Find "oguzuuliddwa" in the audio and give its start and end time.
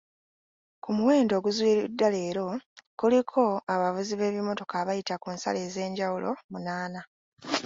1.39-2.07